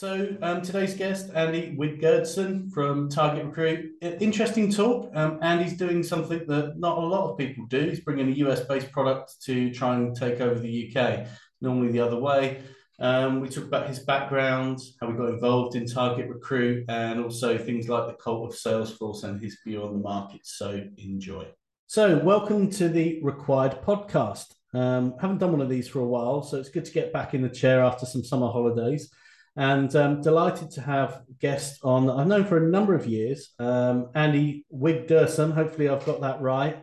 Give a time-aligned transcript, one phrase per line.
[0.00, 3.90] So um, today's guest, Andy Wigderson from Target Recruit.
[4.00, 5.10] Interesting talk.
[5.14, 7.80] Um, Andy's doing something that not a lot of people do.
[7.90, 11.26] He's bringing a US-based product to try and take over the UK.
[11.60, 12.62] Normally the other way.
[12.98, 17.58] Um, we talk about his background, how we got involved in Target Recruit, and also
[17.58, 20.40] things like the cult of Salesforce and his view on the market.
[20.44, 21.46] So enjoy.
[21.88, 24.46] So welcome to the RecWired podcast.
[24.72, 27.34] Um, haven't done one of these for a while, so it's good to get back
[27.34, 29.12] in the chair after some summer holidays.
[29.56, 34.10] And um, delighted to have guests on I've known for a number of years, um,
[34.14, 35.50] Andy Wigderson.
[35.50, 36.82] Hopefully, I've got that right.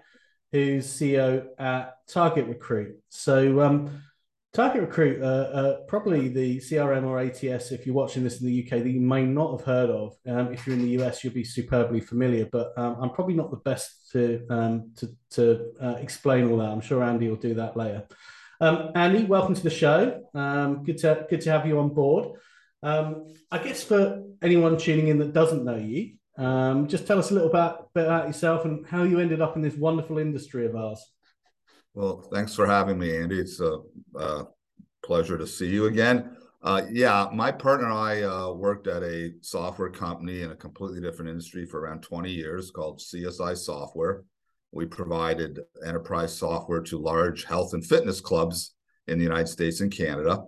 [0.51, 2.97] Who's CEO at Target Recruit.
[3.09, 4.01] So, um,
[4.53, 8.63] Target Recruit, uh, uh, probably the CRM or ATS, if you're watching this in the
[8.63, 10.15] UK, that you may not have heard of.
[10.25, 13.51] Um, if you're in the US, you'll be superbly familiar, but um, I'm probably not
[13.51, 16.69] the best to um, to, to uh, explain all that.
[16.69, 18.07] I'm sure Andy will do that later.
[18.59, 20.23] Andy, welcome to the show.
[20.83, 22.39] Good to good to have you on board.
[22.83, 27.31] Um, I guess for anyone tuning in that doesn't know you, um, just tell us
[27.31, 30.65] a little bit, bit about yourself and how you ended up in this wonderful industry
[30.65, 31.03] of ours.
[31.93, 33.39] Well, thanks for having me, Andy.
[33.39, 33.79] It's a,
[34.15, 34.45] a
[35.03, 36.37] pleasure to see you again.
[36.61, 41.01] Uh, yeah, my partner and I uh, worked at a software company in a completely
[41.01, 44.23] different industry for around 20 years called CSI Software.
[44.71, 48.75] We provided enterprise software to large health and fitness clubs
[49.07, 50.43] in the United States and Canada.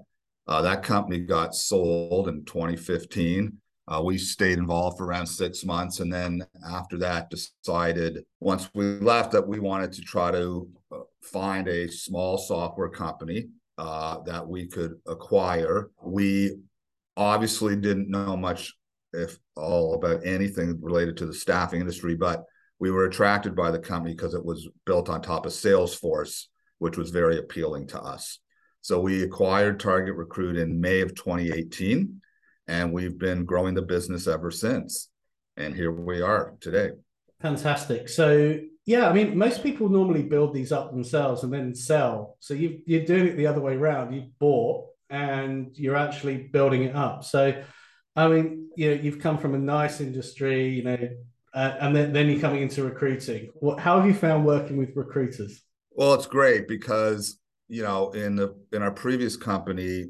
[0.50, 3.58] Uh, that company got sold in 2015
[3.90, 9.00] uh, we stayed involved for around six months, and then after that, decided once we
[9.00, 13.48] left that we wanted to try to uh, find a small software company
[13.80, 15.90] uh, that we could acquire.
[16.04, 16.58] We
[17.18, 18.76] obviously didn't know much,
[19.12, 22.44] if all, about anything related to the staffing industry, but
[22.78, 26.46] we were attracted by the company because it was built on top of Salesforce,
[26.78, 28.38] which was very appealing to us.
[28.82, 32.22] So we acquired Target Recruit in May of 2018
[32.68, 35.10] and we've been growing the business ever since.
[35.58, 36.92] And here we are today.
[37.42, 38.10] Fantastic.
[38.10, 42.38] So yeah, I mean, most people normally build these up themselves and then sell.
[42.40, 44.14] So you you're doing it the other way around.
[44.14, 47.24] You've bought and you're actually building it up.
[47.24, 47.62] So,
[48.16, 51.10] I mean, you know, you've come from a nice industry, you know,
[51.54, 53.50] uh, and then, then you're coming into recruiting.
[53.56, 55.62] What, how have you found working with recruiters?
[55.92, 57.38] Well, it's great because
[57.70, 60.06] you know, in the in our previous company,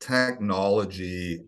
[0.00, 1.40] technology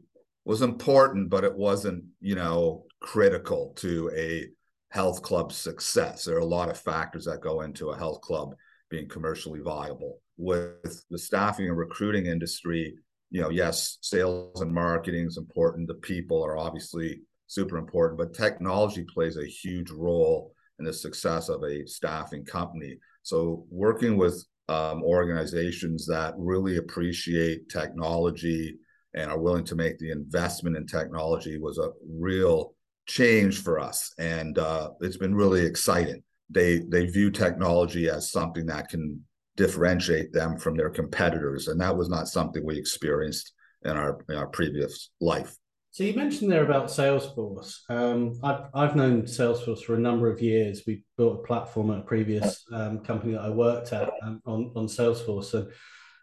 [0.44, 4.46] was important, but it wasn't, you know, critical to a
[4.90, 6.24] health club's success.
[6.24, 8.54] There are a lot of factors that go into a health club
[8.90, 10.20] being commercially viable.
[10.36, 12.94] With the staffing and recruiting industry,
[13.30, 15.88] you know, yes, sales and marketing is important.
[15.88, 21.48] The people are obviously super important, but technology plays a huge role in the success
[21.48, 22.98] of a staffing company.
[23.22, 28.76] So working with um, organizations that really appreciate technology
[29.14, 32.74] and are willing to make the investment in technology was a real
[33.06, 34.12] change for us.
[34.18, 36.22] And uh, it's been really exciting.
[36.50, 39.24] They they view technology as something that can
[39.56, 41.68] differentiate them from their competitors.
[41.68, 43.52] And that was not something we experienced
[43.84, 45.56] in our in our previous life
[45.94, 50.42] so you mentioned there about salesforce um, I've, I've known salesforce for a number of
[50.42, 54.42] years we built a platform at a previous um, company that i worked at um,
[54.44, 55.70] on, on salesforce and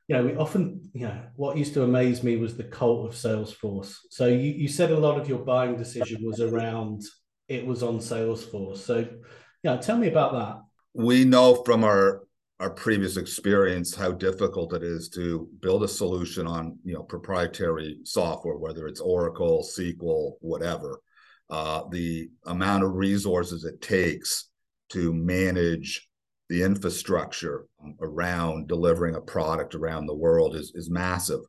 [0.08, 3.16] you know, we often, you know, what used to amaze me was the cult of
[3.16, 3.96] Salesforce.
[4.10, 7.04] So you, you said a lot of your buying decision was around
[7.48, 8.80] it was on Salesforce.
[8.80, 9.08] So,
[9.64, 10.62] yeah, tell me about that.
[10.94, 12.21] We know from our
[12.62, 17.98] our previous experience how difficult it is to build a solution on you know proprietary
[18.04, 21.02] software, whether it's Oracle, SQL, whatever.
[21.50, 24.50] Uh, the amount of resources it takes
[24.90, 26.08] to manage
[26.50, 27.66] the infrastructure
[28.00, 31.40] around delivering a product around the world is, is massive.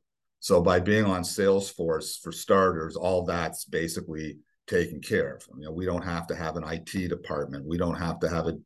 [0.40, 5.46] So by being on Salesforce for starters, all that's basically taken care of.
[5.58, 7.66] You know, we don't have to have an IT department.
[7.66, 8.56] We don't have to have a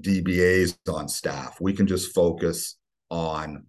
[0.00, 1.60] DBAs on staff.
[1.60, 2.76] We can just focus
[3.10, 3.66] on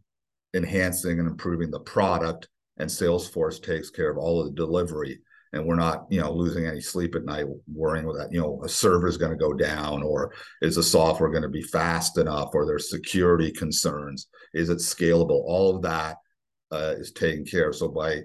[0.54, 2.48] enhancing and improving the product
[2.78, 5.20] and Salesforce takes care of all of the delivery
[5.54, 8.70] and we're not you know losing any sleep at night worrying that you know a
[8.70, 12.50] server is going to go down or is the software going to be fast enough
[12.54, 14.28] or there's security concerns.
[14.54, 15.44] Is it scalable?
[15.46, 16.18] All of that
[16.72, 17.76] uh, is taken care of.
[17.76, 18.16] So by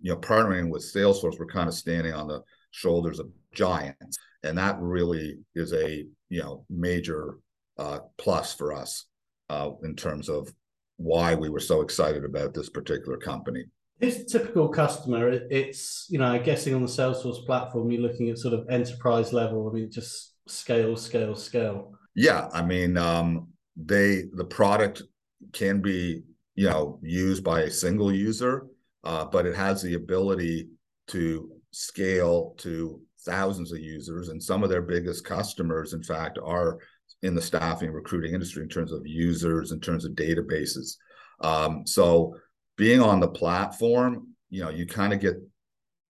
[0.00, 4.18] you know partnering with salesforce we're kind of standing on the shoulders of giants.
[4.42, 7.38] And that really is a you know major
[7.78, 9.06] uh, plus for us
[9.50, 10.52] uh, in terms of
[10.96, 13.64] why we were so excited about this particular company
[14.02, 15.30] Who's typical customer?
[15.30, 19.32] It's, you know, I guessing on the Salesforce platform, you're looking at sort of enterprise
[19.32, 19.70] level.
[19.70, 21.92] I mean, just scale, scale, scale.
[22.16, 22.48] Yeah.
[22.52, 25.04] I mean, um, they, the product
[25.52, 26.24] can be,
[26.56, 28.66] you know, used by a single user,
[29.04, 30.70] uh, but it has the ability
[31.08, 34.28] to scale to thousands of users.
[34.28, 36.78] And some of their biggest customers, in fact, are
[37.22, 40.96] in the staffing recruiting industry in terms of users, in terms of databases.
[41.40, 42.36] Um, so
[42.76, 45.36] being on the platform, you know, you kind of get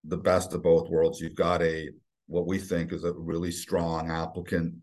[0.05, 1.21] the best of both worlds.
[1.21, 1.91] You've got a
[2.27, 4.75] what we think is a really strong applicant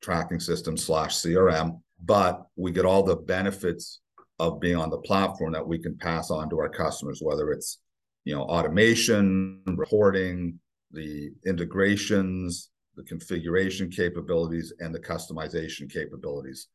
[0.00, 4.00] tracking system slash CRM, but we get all the benefits
[4.38, 7.78] of being on the platform that we can pass on to our customers, whether it's
[8.24, 10.58] you know automation, reporting,
[10.90, 16.68] the integrations, the configuration capabilities, and the customization capabilities.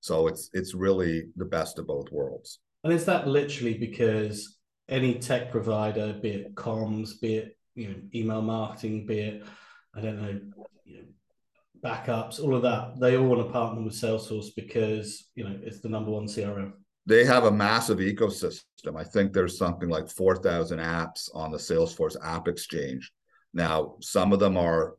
[0.00, 2.60] So it's it's really the best of both worlds.
[2.84, 4.56] And is that literally because
[4.88, 9.44] any tech provider, be it comms, be it you know email marketing, be it
[9.94, 10.40] I don't know,
[10.84, 11.08] you know
[11.82, 15.80] backups, all of that, they all want to partner with Salesforce because you know it's
[15.80, 16.72] the number one CRM.
[17.06, 18.96] They have a massive ecosystem.
[18.96, 23.10] I think there's something like 4,000 apps on the Salesforce App Exchange.
[23.58, 24.94] Now, some of them are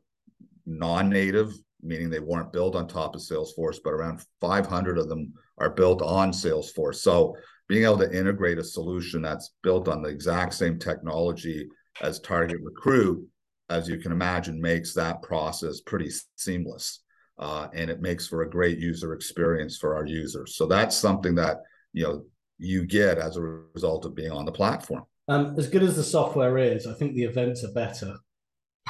[0.66, 5.70] non-native, meaning they weren't built on top of Salesforce, but around 500 of them are
[5.70, 6.96] built on Salesforce.
[6.96, 7.34] So
[7.68, 11.70] being able to integrate a solution that's built on the exact same technology
[12.02, 13.26] as Target Recruit,
[13.70, 17.00] as you can imagine, makes that process pretty seamless.
[17.38, 20.56] Uh, and it makes for a great user experience for our users.
[20.56, 21.62] So that's something that
[21.94, 22.24] you know
[22.58, 25.04] you get as a result of being on the platform.
[25.28, 28.16] Um, as good as the software is, I think the events are better.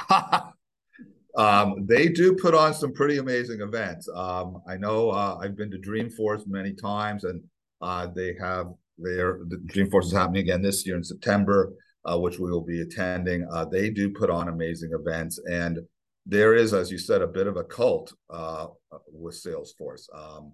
[1.37, 4.07] um, they do put on some pretty amazing events.
[4.13, 7.41] Um, I know uh, I've been to Dreamforce many times, and
[7.81, 8.67] uh, they have
[8.97, 11.73] their the Dreamforce is happening again this year in September,
[12.05, 13.47] uh, which we will be attending.
[13.51, 15.79] Uh, they do put on amazing events, and
[16.25, 18.67] there is, as you said, a bit of a cult uh,
[19.11, 20.07] with Salesforce.
[20.13, 20.53] Um,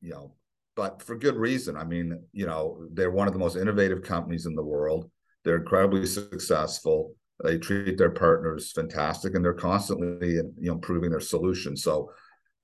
[0.00, 0.34] you know,
[0.76, 1.76] but for good reason.
[1.76, 5.10] I mean, you know, they're one of the most innovative companies in the world.
[5.44, 7.14] They're incredibly successful.
[7.42, 11.76] They treat their partners fantastic, and they're constantly you know improving their solution.
[11.76, 12.12] So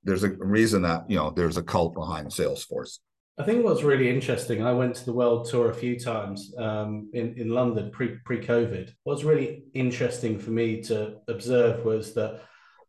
[0.04, 2.98] there's a reason that you know there's a cult behind Salesforce.
[3.38, 7.10] I think what's really interesting, I went to the world tour a few times um,
[7.12, 8.92] in, in London pre pre COVID.
[9.04, 12.40] What's really interesting for me to observe was that,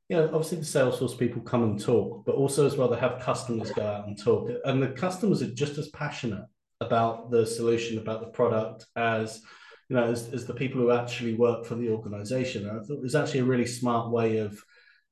[0.07, 3.19] you know, obviously the Salesforce people come and talk, but also as well they have
[3.19, 6.45] customers go out and talk, and the customers are just as passionate
[6.79, 9.41] about the solution, about the product as
[9.89, 12.67] you know as, as the people who actually work for the organization.
[12.67, 14.61] And I thought it was actually a really smart way of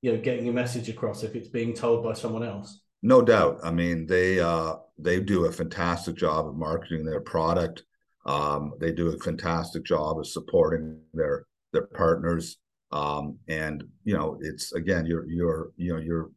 [0.02, 2.82] you know getting a message across if it's being told by someone else.
[3.02, 3.60] No doubt.
[3.64, 7.84] I mean, they uh, they do a fantastic job of marketing their product.
[8.26, 12.58] Um, they do a fantastic job of supporting their their partners.
[12.92, 16.32] Um, and you know, it's again, you're you're you know you're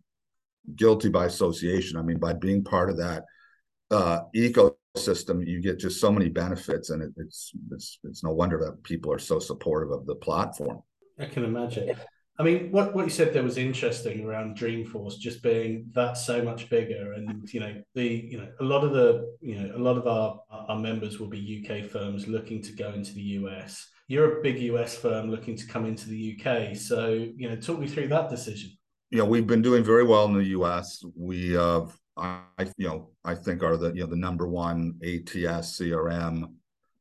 [0.76, 1.96] guilty by association.
[1.96, 3.24] I mean, by being part of that
[3.90, 8.58] uh, ecosystem, you get just so many benefits, and it, it's it's it's no wonder
[8.58, 10.82] that people are so supportive of the platform.
[11.18, 11.94] I can imagine.
[12.40, 16.40] I mean, what, what you said there was interesting around Dreamforce just being that so
[16.40, 19.78] much bigger, and you know the you know a lot of the you know a
[19.78, 23.88] lot of our our members will be UK firms looking to go into the US.
[24.06, 27.80] You're a big US firm looking to come into the UK, so you know talk
[27.80, 28.70] me through that decision.
[29.10, 31.02] Yeah, we've been doing very well in the US.
[31.16, 32.42] We have, I
[32.76, 36.44] you know, I think are the you know the number one ATS CRM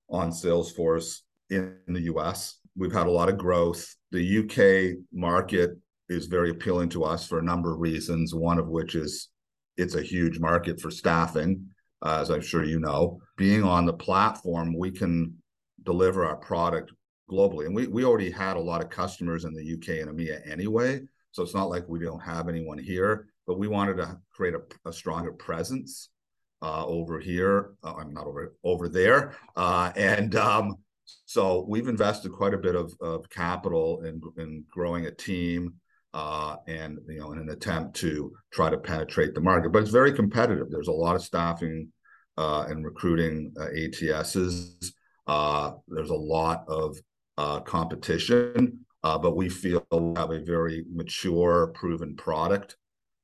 [0.10, 2.60] on Salesforce in, in the US.
[2.76, 5.78] We've had a lot of growth the UK market
[6.10, 8.34] is very appealing to us for a number of reasons.
[8.34, 9.30] One of which is
[9.76, 11.68] it's a huge market for staffing,
[12.02, 13.20] uh, as I'm sure you know.
[13.36, 15.36] Being on the platform, we can
[15.84, 16.92] deliver our product
[17.30, 20.50] globally, and we we already had a lot of customers in the UK and EMEA
[20.50, 21.02] anyway.
[21.32, 24.90] So it's not like we don't have anyone here, but we wanted to create a,
[24.90, 26.10] a stronger presence
[26.62, 27.74] uh, over here.
[27.84, 30.76] Uh, I'm not over over there, uh, and um,
[31.26, 35.76] so we've invested quite a bit of, of capital in, in growing a team
[36.14, 39.72] uh, and you know in an attempt to try to penetrate the market.
[39.72, 40.68] But it's very competitive.
[40.70, 41.92] There's a lot of staffing
[42.38, 44.92] uh, and recruiting uh, ATSs.
[45.88, 46.98] There's a lot of
[47.66, 52.76] competition, uh, but we feel we have a very mature, proven product.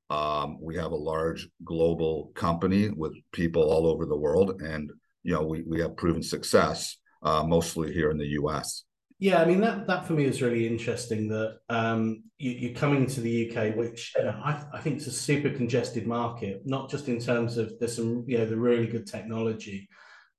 [0.10, 4.90] Um, we have a large global company with people all over the world, and
[5.24, 8.86] you know we we have proven success uh, mostly here in the US.
[9.20, 11.28] Yeah, I mean that that for me is really interesting.
[11.28, 15.08] That um, you, are coming to the UK, which you know, I, I think it's
[15.08, 18.88] a super congested market, not just in terms of there's some you know the really
[18.88, 19.90] good technology,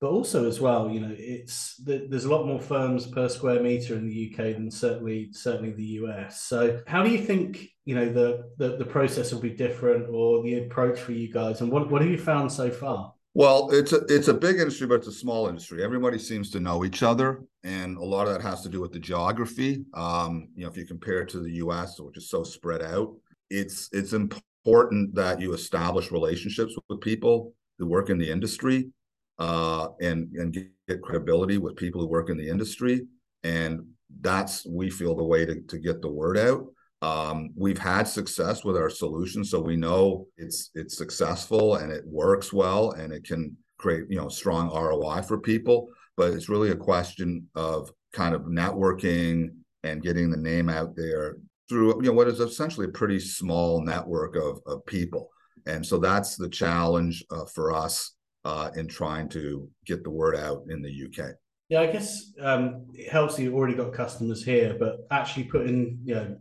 [0.05, 3.95] but also as well, you know, it's there's a lot more firms per square meter
[3.95, 6.43] in the UK than certainly certainly the US.
[6.43, 10.43] So, how do you think you know the the, the process will be different or
[10.43, 13.15] the approach for you guys, and what what have you found so far?
[13.33, 15.83] Well, it's a it's a big industry, but it's a small industry.
[15.83, 18.93] Everybody seems to know each other, and a lot of that has to do with
[18.93, 19.87] the geography.
[19.95, 23.17] Um, you know, if you compare it to the U.S., which is so spread out,
[23.49, 28.91] it's it's important that you establish relationships with people who work in the industry,
[29.39, 33.07] uh, and and get credibility with people who work in the industry,
[33.43, 33.85] and
[34.21, 36.67] that's we feel the way to to get the word out.
[37.03, 42.05] Um, we've had success with our solution, so we know it's it's successful and it
[42.07, 45.89] works well, and it can create you know strong ROI for people.
[46.17, 49.49] But it's really a question of kind of networking
[49.83, 51.37] and getting the name out there
[51.69, 55.31] through you know what is essentially a pretty small network of of people.
[55.67, 58.15] And so that's the challenge uh, for us
[58.45, 61.33] uh, in trying to get the word out in the UK.
[61.69, 65.99] Yeah, I guess um, it helps that you've already got customers here, but actually putting
[66.05, 66.37] you know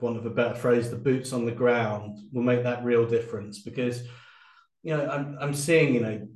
[0.00, 3.60] want of a better phrase, the boots on the ground will make that real difference
[3.60, 4.02] because,
[4.82, 6.28] you know, I'm, I'm seeing, you know,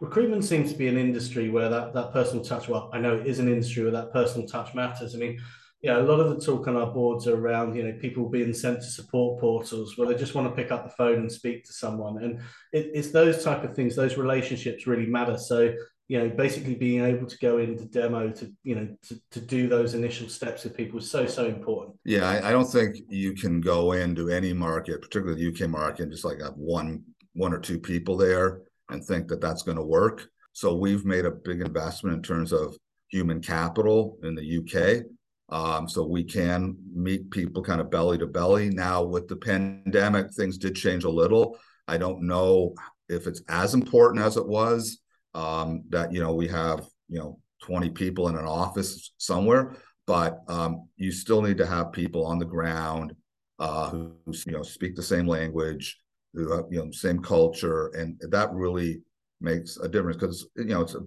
[0.00, 3.26] recruitment seems to be an industry where that, that personal touch, well, I know it
[3.26, 5.14] is an industry where that personal touch matters.
[5.14, 5.40] I mean,
[5.82, 8.54] yeah, a lot of the talk on our boards are around, you know, people being
[8.54, 11.64] sent to support portals where they just want to pick up the phone and speak
[11.64, 12.22] to someone.
[12.22, 12.38] And
[12.72, 15.36] it, it's those type of things, those relationships really matter.
[15.36, 15.74] So
[16.12, 19.66] you know, basically being able to go into demo to, you know, to, to do
[19.66, 21.96] those initial steps with people is so, so important.
[22.04, 26.02] Yeah, I, I don't think you can go into any market, particularly the UK market,
[26.02, 28.60] and just like have one, one or two people there
[28.90, 30.28] and think that that's going to work.
[30.52, 32.76] So we've made a big investment in terms of
[33.08, 35.06] human capital in the UK.
[35.52, 38.70] Um, so we can meet people kind of belly to belly.
[38.70, 41.58] Now with the pandemic, things did change a little.
[41.86, 42.74] I don't know
[43.10, 44.98] if it's as important as it was
[45.34, 50.40] um, that you know we have you know 20 people in an office somewhere but
[50.48, 53.14] um, you still need to have people on the ground
[53.58, 54.14] uh, who,
[54.46, 55.98] you know speak the same language
[56.34, 59.00] who have you know same culture and that really
[59.40, 61.00] makes a difference because you know it's a,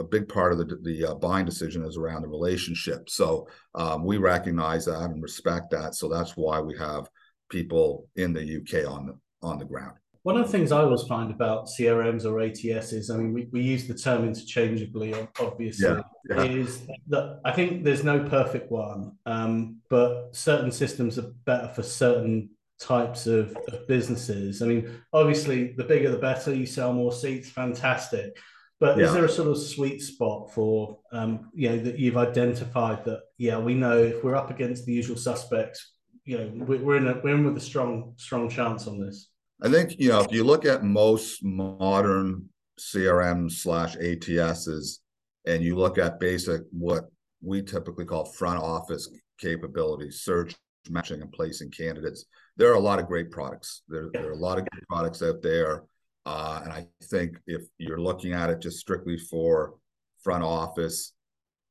[0.00, 4.04] a big part of the the uh, buying decision is around the relationship so um,
[4.04, 7.08] we recognize that and respect that so that's why we have
[7.50, 11.02] people in the uk on the on the ground one of the things I always
[11.04, 16.02] find about CRMs or ATSs, I mean, we, we use the term interchangeably, obviously, yeah,
[16.28, 16.42] yeah.
[16.42, 21.82] is that I think there's no perfect one, um, but certain systems are better for
[21.82, 24.60] certain types of, of businesses.
[24.60, 28.36] I mean, obviously, the bigger the better, you sell more seats, fantastic.
[28.80, 29.04] But yeah.
[29.04, 33.20] is there a sort of sweet spot for, um, you know, that you've identified that,
[33.36, 35.92] yeah, we know if we're up against the usual suspects,
[36.24, 39.28] you know, we're in, a, we're in with a strong, strong chance on this?
[39.62, 44.98] I think you know if you look at most modern CRM slash ATSs,
[45.46, 47.04] and you look at basic what
[47.42, 49.08] we typically call front office
[49.38, 50.54] capabilities, search,
[50.88, 52.26] matching, and placing candidates.
[52.56, 53.82] There are a lot of great products.
[53.88, 55.84] There, there are a lot of good products out there,
[56.26, 59.74] uh, and I think if you're looking at it just strictly for
[60.22, 61.12] front office,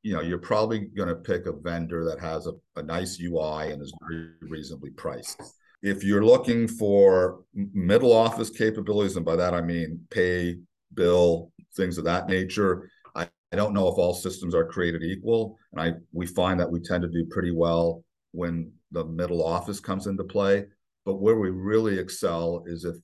[0.01, 3.71] you know, you're probably going to pick a vendor that has a, a nice UI
[3.71, 5.41] and is very reasonably priced
[5.81, 10.57] if you're looking for middle office capabilities, and by that I mean pay,
[10.93, 15.57] bill, things of that nature, I, I don't know if all systems are created equal.
[15.71, 19.79] And I we find that we tend to do pretty well when the middle office
[19.79, 20.65] comes into play.
[21.05, 22.95] But where we really excel is if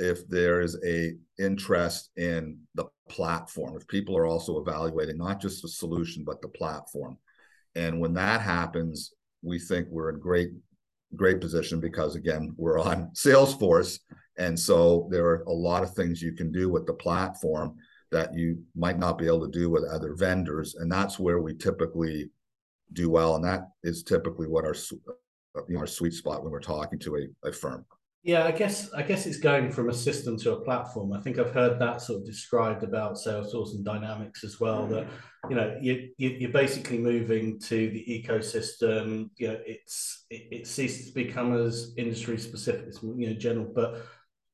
[0.00, 5.62] if there is a interest in the platform, if people are also evaluating not just
[5.62, 7.18] the solution but the platform.
[7.74, 10.50] And when that happens, we think we're in great
[11.16, 14.00] great position because again we're on salesforce.
[14.38, 17.76] And so there are a lot of things you can do with the platform
[18.10, 20.76] that you might not be able to do with other vendors.
[20.76, 22.30] And that's where we typically
[22.92, 23.36] do well.
[23.36, 24.74] And that is typically what our
[25.68, 27.84] you know our sweet spot when we're talking to a, a firm
[28.22, 31.12] yeah, I guess I guess it's going from a system to a platform.
[31.14, 34.86] I think I've heard that sort of described about Salesforce and Dynamics as well.
[34.88, 35.50] That mm.
[35.50, 39.30] you know you, you are basically moving to the ecosystem.
[39.38, 43.72] You know, it's it, it ceases to become as industry specific as you know general,
[43.74, 44.02] but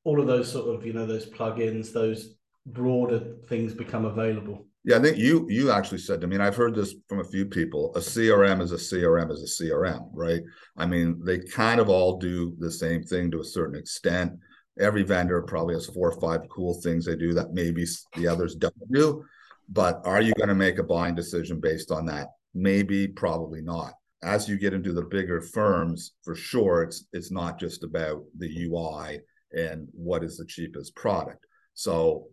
[0.04, 4.66] all of those sort of you know those plugins, those broader things become available.
[4.84, 7.24] Yeah, I think you you actually said to me, and I've heard this from a
[7.24, 7.92] few people.
[7.96, 10.42] A CRM is a CRM is a CRM, right?
[10.76, 14.32] I mean, they kind of all do the same thing to a certain extent.
[14.78, 18.54] Every vendor probably has four or five cool things they do that maybe the others
[18.54, 19.24] don't do.
[19.68, 22.28] But are you going to make a buying decision based on that?
[22.54, 23.94] Maybe, probably not.
[24.22, 28.66] As you get into the bigger firms, for sure, it's it's not just about the
[28.66, 29.20] UI
[29.52, 31.45] and what is the cheapest product.
[31.76, 32.26] So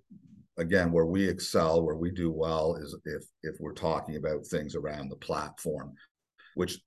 [0.57, 4.75] again where we excel where we do well is if if we're talking about things
[4.75, 5.91] around the platform
[6.53, 6.77] which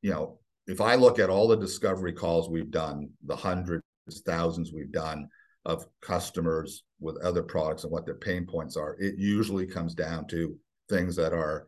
[0.00, 3.82] you know if i look at all the discovery calls we've done the hundreds
[4.24, 5.28] thousands we've done
[5.66, 10.26] of customers with other products and what their pain points are, it usually comes down
[10.28, 10.56] to
[10.88, 11.66] things that are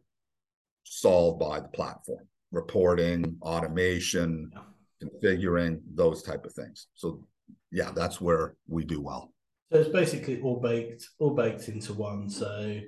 [0.85, 4.61] solved by the platform, reporting, automation, yeah.
[5.03, 6.87] configuring, those type of things.
[6.95, 7.25] So
[7.73, 9.33] yeah, that's where we do well.
[9.71, 12.31] So it's basically all baked, all baked into one.
[12.31, 12.81] So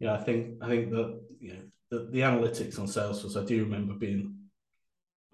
[0.00, 1.60] you know, I think I think that you know
[1.90, 4.34] the, the analytics on Salesforce, I do remember being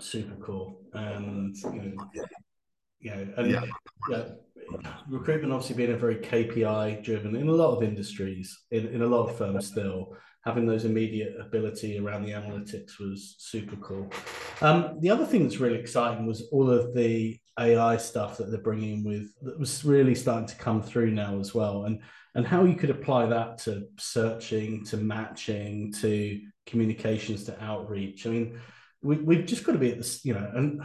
[0.01, 2.25] super cool, and you know,
[3.01, 3.65] you know, and yeah.
[4.11, 4.25] yeah
[5.09, 9.07] recruitment obviously being a very KPI driven in a lot of industries, in, in a
[9.07, 10.15] lot of firms still,
[10.45, 14.11] having those immediate ability around the analytics was super cool.
[14.61, 18.61] Um, the other thing that's really exciting was all of the AI stuff that they're
[18.61, 22.01] bringing with that was really starting to come through now as well, and
[22.35, 28.27] and how you could apply that to searching, to matching, to communications, to outreach.
[28.27, 28.61] I mean,
[29.03, 30.83] we we've just got to be at this, you know, and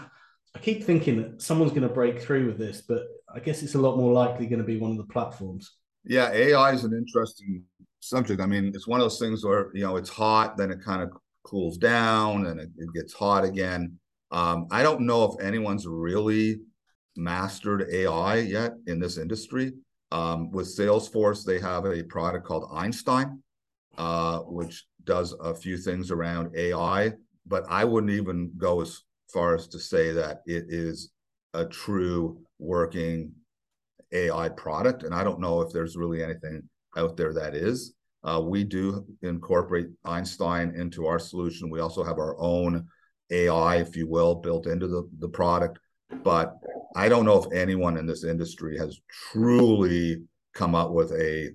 [0.56, 3.04] I keep thinking that someone's going to break through with this, but
[3.34, 5.72] I guess it's a lot more likely going to be one of the platforms.
[6.06, 7.64] Yeah, AI is an interesting
[8.00, 8.42] subject.
[8.42, 11.02] I mean, it's one of those things where you know it's hot, then it kind
[11.02, 11.12] of
[11.44, 14.00] cools down, and it, it gets hot again.
[14.32, 16.60] Um, I don't know if anyone's really
[17.16, 19.74] mastered AI yet in this industry.
[20.12, 23.42] Um, with Salesforce, they have a product called Einstein,
[23.98, 27.14] uh, which does a few things around AI,
[27.46, 29.02] but I wouldn't even go as
[29.32, 31.12] far as to say that it is
[31.54, 33.32] a true working
[34.12, 35.04] AI product.
[35.04, 36.64] And I don't know if there's really anything
[36.98, 37.94] out there that is.
[38.24, 41.70] Uh, we do incorporate Einstein into our solution.
[41.70, 42.88] We also have our own
[43.32, 45.80] AI, if you will, built into the, the product.
[46.24, 46.56] But
[46.96, 49.00] I don't know if anyone in this industry has
[49.32, 51.52] truly come up with a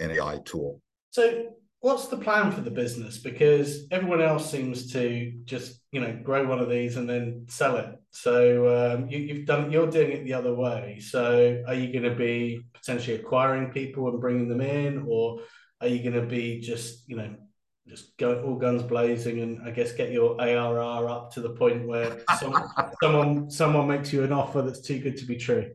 [0.00, 0.80] an AI tool.
[1.10, 3.18] So what's the plan for the business?
[3.18, 7.76] Because everyone else seems to just you know grow one of these and then sell
[7.76, 7.94] it.
[8.10, 11.00] So um, you, have done you're doing it the other way.
[11.00, 15.40] So are you going to be potentially acquiring people and bringing them in, or
[15.80, 17.34] are you going to be just you know
[17.86, 21.86] just go all guns blazing and I guess get your ARR up to the point
[21.86, 22.68] where someone
[23.02, 25.72] someone someone makes you an offer that's too good to be true?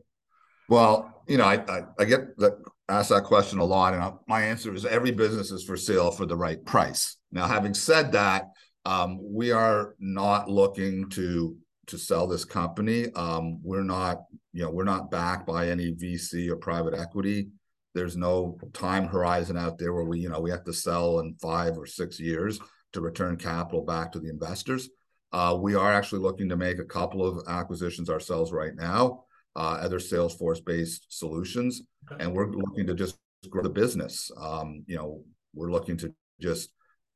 [0.68, 4.42] Well, you know, I I, I get that asked that question a lot, and my
[4.42, 7.16] answer is every business is for sale for the right price.
[7.30, 8.46] Now, having said that,
[8.84, 13.12] um, we are not looking to to sell this company.
[13.14, 17.48] Um, we're not, you know, we're not backed by any VC or private equity.
[17.94, 21.34] There's no time horizon out there where we, you know, we have to sell in
[21.40, 22.60] five or six years
[22.92, 24.88] to return capital back to the investors.
[25.32, 29.24] Uh, we are actually looking to make a couple of acquisitions ourselves right now,
[29.56, 31.82] uh, other Salesforce-based solutions,
[32.18, 33.16] and we're looking to just
[33.48, 34.30] grow the business.
[34.36, 35.22] Um, you know,
[35.54, 36.70] we're looking to just,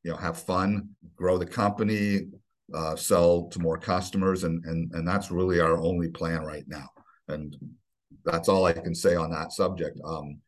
[0.04, 2.28] you know, have fun, grow the company,
[2.72, 6.88] uh, sell to more customers, and and and that's really our only plan right now.
[7.28, 7.56] And
[8.24, 9.98] that's all I can say on that subject.
[10.04, 10.38] Um,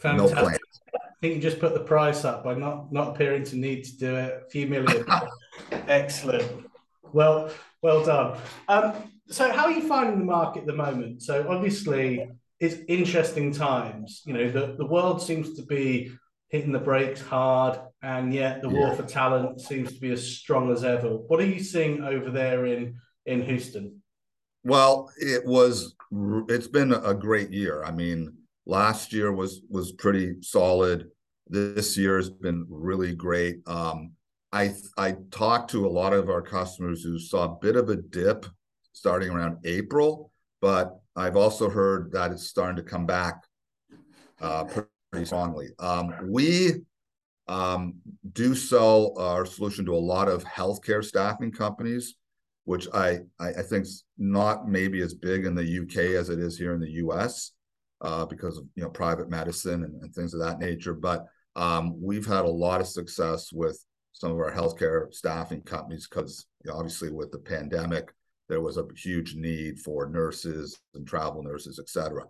[0.00, 0.36] Fantastic.
[0.36, 0.58] No plan.
[0.94, 3.96] I think you just put the price up by not not appearing to need to
[3.96, 4.42] do it.
[4.46, 5.04] A few million.
[5.88, 6.66] Excellent.
[7.12, 7.50] Well,
[7.82, 8.38] well done.
[8.68, 8.94] Um,
[9.28, 11.22] so, how are you finding the market at the moment?
[11.22, 14.22] So, obviously, it's interesting times.
[14.26, 16.12] You know, the, the world seems to be
[16.48, 20.72] hitting the brakes hard, and yet the war for talent seems to be as strong
[20.72, 21.08] as ever.
[21.08, 24.02] What are you seeing over there in in Houston?
[24.64, 25.94] Well, it was
[26.48, 27.84] it's been a great year.
[27.84, 28.32] I mean,
[28.66, 31.08] last year was was pretty solid.
[31.46, 33.60] This year has been really great.
[33.66, 34.12] Um,
[34.52, 37.96] I I talked to a lot of our customers who saw a bit of a
[37.96, 38.46] dip
[38.92, 43.44] starting around April, but I've also heard that it's starting to come back
[44.40, 45.68] uh, pretty strongly.
[45.78, 46.72] Um, we
[47.48, 47.94] um,
[48.32, 52.16] do sell our solution to a lot of healthcare staffing companies,
[52.64, 56.38] which I, I, I think is not maybe as big in the UK as it
[56.38, 57.52] is here in the US
[58.00, 60.94] uh, because of you know private medicine and, and things of that nature.
[60.94, 63.82] But um, we've had a lot of success with
[64.12, 68.12] some of our healthcare staffing companies because you know, obviously with the pandemic
[68.48, 72.24] there was a huge need for nurses and travel nurses, et cetera.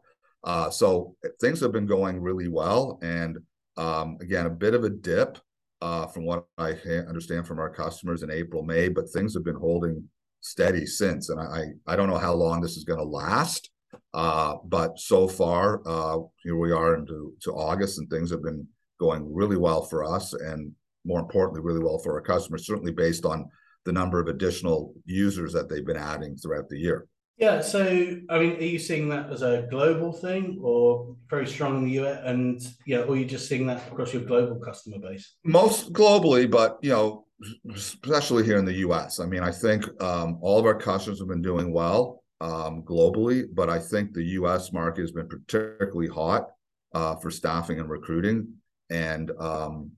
[0.44, 2.98] Uh, so things have been going really well.
[3.02, 3.38] And
[3.76, 5.38] um, again, a bit of a dip
[5.82, 6.70] uh, from what I
[7.08, 10.08] understand from our customers in April, May, but things have been holding
[10.40, 11.28] steady since.
[11.28, 13.70] And I, I don't know how long this is going to last.
[14.14, 18.66] Uh, but so far, uh, here we are into to August, and things have been
[18.98, 20.72] going really well for us, and
[21.04, 22.66] more importantly, really well for our customers.
[22.66, 23.48] Certainly based on
[23.84, 27.06] the number of additional users that they've been adding throughout the year.
[27.38, 27.82] Yeah, so
[28.30, 32.02] I mean, are you seeing that as a global thing, or very strong in the
[32.02, 35.34] US, and yeah, or are you just seeing that across your global customer base?
[35.44, 37.26] Most globally, but you know,
[37.74, 39.20] especially here in the U.S.
[39.20, 42.22] I mean, I think um, all of our customers have been doing well.
[42.40, 44.72] Um, globally, but I think the U.S.
[44.72, 46.50] market has been particularly hot
[46.94, 48.48] uh, for staffing and recruiting.
[48.90, 49.92] And um,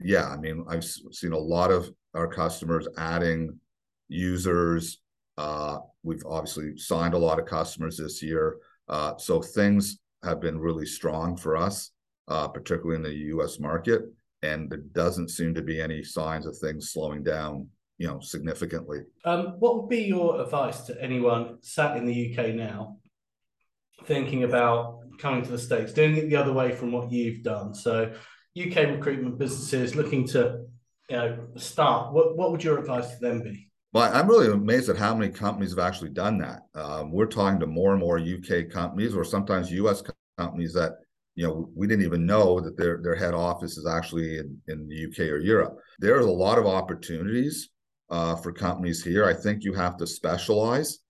[0.00, 3.58] yeah, I mean, I've seen a lot of our customers adding
[4.08, 5.00] users.
[5.36, 10.58] Uh, we've obviously signed a lot of customers this year, uh, so things have been
[10.58, 11.90] really strong for us,
[12.28, 13.58] uh, particularly in the U.S.
[13.58, 14.02] market,
[14.42, 17.68] and there doesn't seem to be any signs of things slowing down
[17.98, 19.00] you know significantly.
[19.24, 22.98] Um, what would be your advice to anyone sat in the UK now,
[24.06, 27.74] thinking about coming to the states, doing it the other way from what you've done?
[27.74, 28.12] So,
[28.60, 30.64] UK recruitment businesses looking to
[31.08, 32.12] you know start.
[32.12, 33.70] What what would your advice to them be?
[33.92, 36.62] Well, I'm really amazed at how many companies have actually done that.
[36.74, 40.02] Um, we're talking to more and more UK companies, or sometimes US
[40.36, 40.94] companies that
[41.36, 44.88] you know we didn't even know that their their head office is actually in, in
[44.88, 45.78] the UK or Europe.
[46.00, 47.70] There's a lot of opportunities
[48.14, 49.24] uh, for companies here.
[49.24, 51.00] I think you have to specialize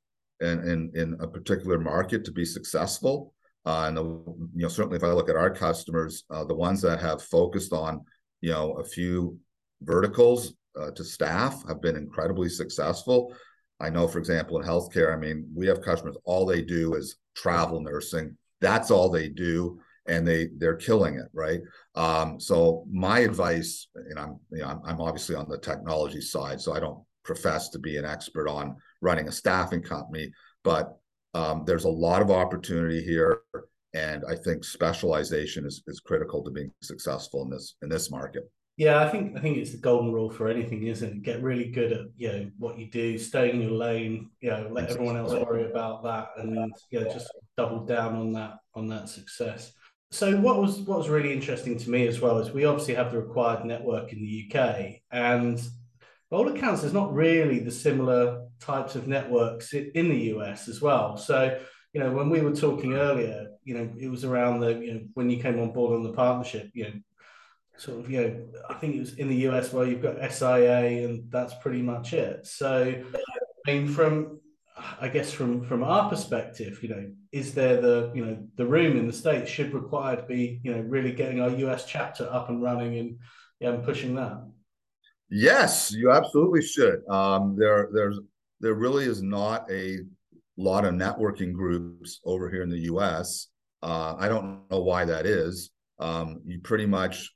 [0.40, 3.34] in, in, in a particular market to be successful.
[3.66, 6.80] Uh, and the, you know certainly if I look at our customers, uh, the ones
[6.80, 8.04] that have focused on
[8.40, 9.38] you know a few
[9.82, 13.34] verticals uh, to staff have been incredibly successful.
[13.80, 17.16] I know, for example, in healthcare, I mean, we have customers all they do is
[17.36, 18.36] travel nursing.
[18.62, 21.60] That's all they do and they they're killing it right
[21.94, 26.60] um, so my advice and i'm you know I'm, I'm obviously on the technology side
[26.60, 30.30] so i don't profess to be an expert on running a staffing company
[30.62, 30.96] but
[31.34, 33.40] um, there's a lot of opportunity here
[33.94, 38.44] and i think specialization is, is critical to being successful in this in this market
[38.76, 41.22] yeah, I think I think it's the golden rule for anything, isn't it?
[41.22, 44.68] Get really good at you know what you do, stay in your lane, you know,
[44.70, 49.08] let everyone else worry about that, and yeah, just double down on that on that
[49.08, 49.72] success.
[50.14, 53.10] So what was what was really interesting to me as well is we obviously have
[53.10, 55.60] the RecWired network in the UK, and
[56.30, 61.16] all accounts, there's not really the similar types of networks in the US as well.
[61.16, 61.58] So
[61.92, 65.00] you know, when we were talking earlier, you know, it was around the you know
[65.14, 66.94] when you came on board on the partnership, you know,
[67.76, 71.08] sort of you know, I think it was in the US where you've got SIA,
[71.08, 72.46] and that's pretty much it.
[72.46, 73.02] So
[73.66, 74.38] I mean, from
[75.00, 78.96] I guess from from our perspective, you know, is there the you know the room
[78.96, 82.62] in the states should RecWired be you know really getting our US chapter up and
[82.62, 83.18] running and
[83.60, 84.44] and pushing that.
[85.30, 87.06] Yes, you absolutely should.
[87.08, 88.18] Um, there there's
[88.60, 89.98] there really is not a
[90.56, 93.48] lot of networking groups over here in the U.S.
[93.82, 95.70] Uh, I don't know why that is.
[95.98, 97.32] Um, you pretty much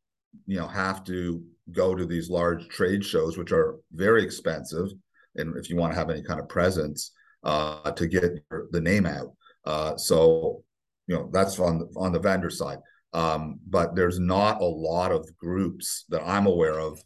[0.47, 4.89] you know have to go to these large trade shows, which are very expensive,
[5.37, 7.13] and if you want to have any kind of presence
[7.45, 9.35] uh, to get the name out.
[9.65, 10.63] Uh, so,
[11.07, 12.79] you know, that's on on the vendor side.
[13.13, 17.01] Um, but there's not a lot of groups that I'm aware of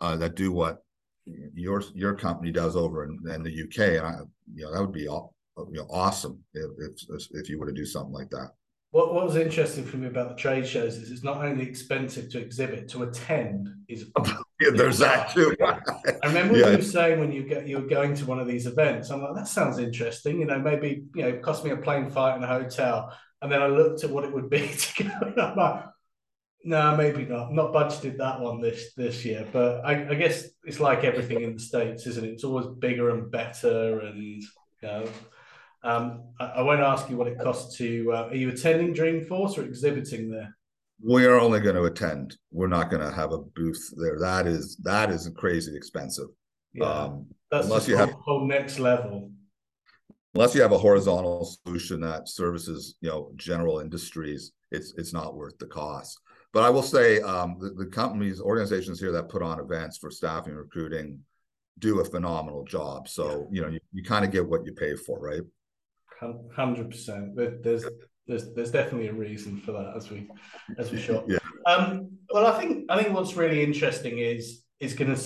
[0.00, 0.78] uh, that do what
[1.26, 4.14] your your company does over in, in the UK, and I,
[4.54, 5.34] you know, that would be all,
[5.70, 6.70] you know, awesome if,
[7.08, 8.50] if if you were to do something like that.
[8.92, 12.28] What, what was interesting for me about the trade shows is it's not only expensive
[12.30, 14.10] to exhibit, to attend is.
[14.60, 15.56] yeah, there's that too.
[15.62, 16.70] I remember yeah.
[16.70, 19.08] you were saying when you get you were going to one of these events.
[19.08, 20.40] I'm like, that sounds interesting.
[20.40, 23.16] You know, maybe you know, cost me a plane flight and a hotel.
[23.40, 25.10] And then I looked at what it would be to go.
[25.22, 25.84] And I'm like,
[26.62, 27.50] no, maybe not.
[27.50, 29.48] Not budgeted that one this this year.
[29.50, 32.32] But I, I guess it's like everything in the states, isn't it?
[32.32, 34.42] It's always bigger and better, and you
[34.82, 35.06] know
[35.84, 38.12] um, I, I, won't ask you what it costs to.
[38.12, 40.56] Uh, are you attending Dreamforce or exhibiting there?
[41.04, 42.36] We are only going to attend.
[42.52, 44.18] We're not going to have a booth there.
[44.20, 46.28] That is that is crazy expensive.
[46.72, 49.30] Yeah, um, that's unless you have whole next level.
[50.34, 55.34] Unless you have a horizontal solution that services, you know, general industries, it's it's not
[55.34, 56.18] worth the cost.
[56.52, 60.10] But I will say, um, the, the companies, organizations here that put on events for
[60.10, 61.18] staffing, recruiting,
[61.78, 63.08] do a phenomenal job.
[63.08, 65.42] So you know, you, you kind of get what you pay for, right?
[66.54, 67.36] Hundred percent.
[67.36, 67.84] There's
[68.26, 70.28] there's there's definitely a reason for that as we
[70.78, 71.24] as we shot.
[71.28, 71.38] Yeah.
[71.66, 72.10] Um.
[72.30, 75.20] Well, I think I think what's really interesting is is going to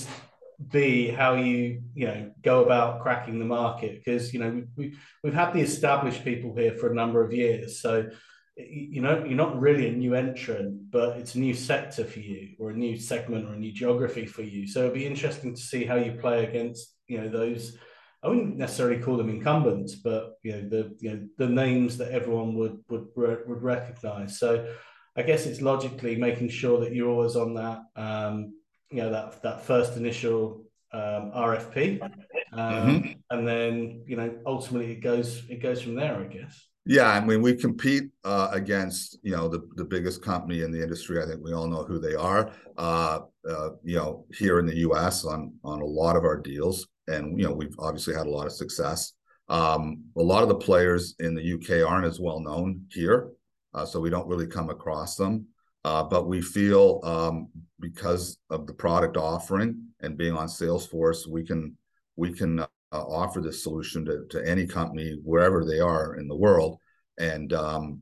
[0.70, 4.96] be how you you know go about cracking the market because you know we, we
[5.22, 8.08] we've had the established people here for a number of years so
[8.56, 12.54] you know you're not really a new entrant but it's a new sector for you
[12.58, 15.60] or a new segment or a new geography for you so it'll be interesting to
[15.60, 17.76] see how you play against you know those
[18.22, 22.12] I wouldn't necessarily call them incumbents, but you know the you know the names that
[22.12, 24.38] everyone would would would recognise.
[24.38, 24.72] So
[25.16, 28.54] I guess it's logically making sure that you're always on that um,
[28.90, 32.10] you know that that first initial um, RFP, um,
[32.52, 33.12] mm-hmm.
[33.30, 36.18] and then you know ultimately it goes it goes from there.
[36.18, 36.66] I guess.
[36.88, 40.82] Yeah, I mean we compete uh, against you know the the biggest company in the
[40.82, 41.22] industry.
[41.22, 42.50] I think we all know who they are.
[42.78, 45.24] Uh, uh, you know here in the U.S.
[45.24, 48.46] on on a lot of our deals and you know we've obviously had a lot
[48.46, 49.12] of success
[49.48, 53.30] Um, a lot of the players in the UK aren't as well known here,
[53.74, 55.46] uh, so we don't really come across them.
[55.84, 61.44] Uh, but we feel um, because of the product offering and being on Salesforce, we
[61.44, 61.76] can
[62.16, 66.34] we can uh, offer this solution to, to any company wherever they are in the
[66.36, 66.78] world.
[67.18, 68.00] And um,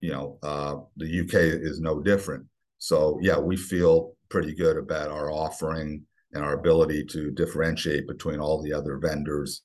[0.00, 2.46] you know, uh, the UK is no different.
[2.78, 6.02] So yeah, we feel pretty good about our offering
[6.34, 9.62] and our ability to differentiate between all the other vendors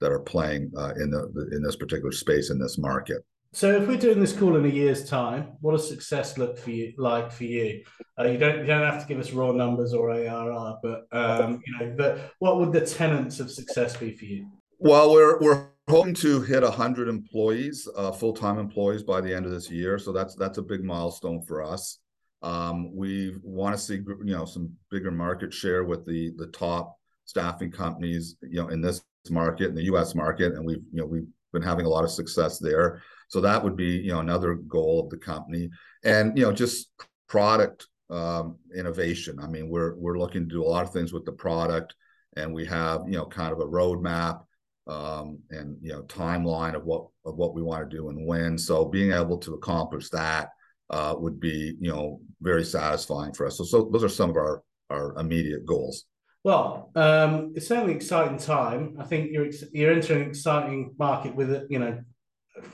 [0.00, 3.24] that are playing uh, in the in this particular space in this market.
[3.52, 6.70] So, if we're doing this call in a year's time, what does success look for
[6.70, 7.84] you like for you?
[8.18, 11.62] Uh, you don't you don't have to give us raw numbers or ARR, but um,
[11.66, 14.48] you know, but what would the tenets of success be for you?
[14.78, 19.46] Well, we're we're hoping to hit hundred employees, uh, full time employees by the end
[19.46, 19.98] of this year.
[19.98, 22.00] So that's that's a big milestone for us.
[22.44, 26.96] Um, we want to see you know some bigger market share with the the top
[27.24, 30.14] staffing companies you know in this market in the U.S.
[30.14, 33.02] market, and we've you know we've been having a lot of success there.
[33.28, 35.70] So that would be, you know, another goal of the company,
[36.04, 36.90] and you know, just
[37.28, 39.38] product um, innovation.
[39.40, 41.94] I mean, we're we're looking to do a lot of things with the product,
[42.36, 44.42] and we have, you know, kind of a roadmap
[44.86, 48.58] um, and you know timeline of what of what we want to do and when.
[48.58, 50.50] So being able to accomplish that
[50.90, 53.58] uh, would be, you know, very satisfying for us.
[53.58, 56.04] So, so those are some of our our immediate goals.
[56.44, 58.96] Well, um, it's certainly an exciting time.
[59.00, 61.98] I think you're you're entering an exciting market with it, you know,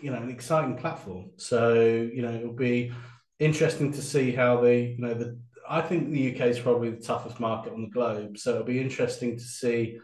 [0.03, 1.31] you know, an exciting platform.
[1.37, 2.93] So you know, it'll be
[3.39, 5.39] interesting to see how the you know the.
[5.69, 8.39] I think the UK is probably the toughest market on the globe.
[8.39, 10.01] So it'll be interesting to see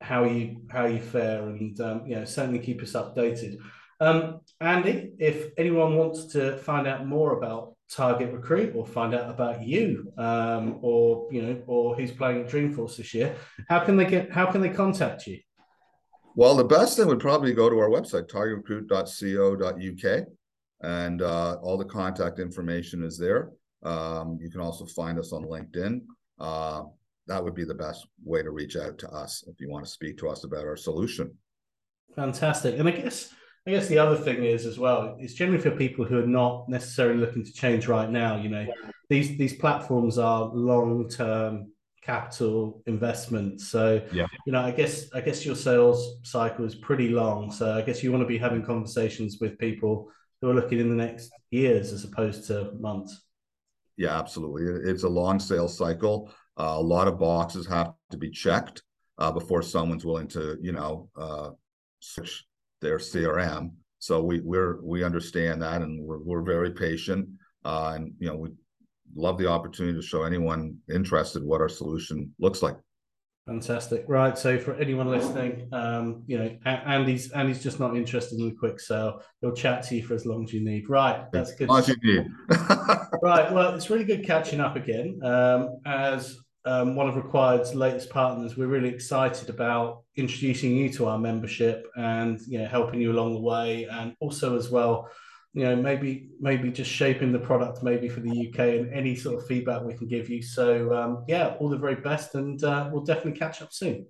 [0.00, 3.56] how you how you fare, and um, you know, certainly keep us updated.
[4.00, 9.28] Um, Andy, if anyone wants to find out more about target recruit or find out
[9.28, 13.34] about you um, or you know or who's playing at dreamforce this year
[13.68, 15.40] how can they get how can they contact you?
[16.36, 20.26] Well the best thing would probably go to our website targetrecruit.co.uk
[20.82, 23.50] and uh, all the contact information is there.
[23.82, 26.02] Um, you can also find us on linkedin.
[26.38, 26.84] Uh,
[27.26, 29.90] that would be the best way to reach out to us if you want to
[29.90, 31.36] speak to us about our solution.
[32.16, 32.78] Fantastic.
[32.78, 33.34] And i guess
[33.66, 36.68] I guess the other thing is as well, it's generally for people who are not
[36.68, 38.36] necessarily looking to change right now.
[38.36, 38.66] You know,
[39.08, 43.68] these these platforms are long term capital investments.
[43.68, 44.26] So yeah.
[44.46, 47.52] you know, I guess I guess your sales cycle is pretty long.
[47.52, 50.88] So I guess you want to be having conversations with people who are looking in
[50.88, 53.22] the next years as opposed to months.
[53.98, 54.90] Yeah, absolutely.
[54.90, 56.32] It's a long sales cycle.
[56.58, 58.82] Uh, a lot of boxes have to be checked
[59.18, 61.50] uh, before someone's willing to, you know, uh,
[62.00, 62.46] switch
[62.80, 63.72] their CRM.
[63.98, 67.28] So we we're we understand that, and we're we're very patient,
[67.64, 68.50] uh, and you know we
[69.14, 72.76] love the opportunity to show anyone interested what our solution looks like.
[73.46, 74.04] Fantastic.
[74.06, 74.38] Right.
[74.38, 78.78] So for anyone listening, um, you know, Andy's Andy's just not interested in the quick
[78.78, 79.22] sale.
[79.40, 80.88] He'll chat to you for as long as you need.
[80.88, 81.24] Right.
[81.32, 81.70] That's good.
[81.70, 82.26] As you need.
[83.22, 83.52] right.
[83.52, 85.18] Well, it's really good catching up again.
[85.24, 91.06] Um, as um, one of RecWired's latest partners, we're really excited about introducing you to
[91.06, 95.08] our membership and you know helping you along the way, and also as well,
[95.54, 99.38] you know maybe maybe just shaping the product maybe for the UK and any sort
[99.38, 100.42] of feedback we can give you.
[100.42, 104.06] So um, yeah, all the very best, and uh, we'll definitely catch up soon.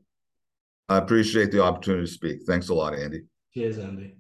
[0.89, 2.39] I appreciate the opportunity to speak.
[2.47, 3.23] Thanks a lot, Andy.
[3.55, 4.19] Cheers, Andy.